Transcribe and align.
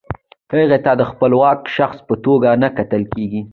هغې 0.51 0.79
ته 0.85 0.91
د 0.99 1.01
خپلواک 1.11 1.59
شخص 1.77 1.97
په 2.07 2.13
توګه 2.25 2.49
نه 2.61 2.69
کتل 2.77 3.03
کیږي. 3.13 3.41